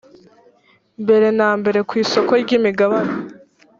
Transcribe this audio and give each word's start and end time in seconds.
mbere 1.03 1.27
na 1.37 1.49
mbere 1.59 1.79
ku 1.87 1.93
isoko 2.03 2.31
ry’imigabane 2.43 3.13